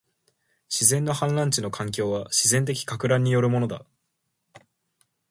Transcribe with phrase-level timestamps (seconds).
[0.67, 3.85] 自然の氾濫地の環境は、自然的撹乱によるものだ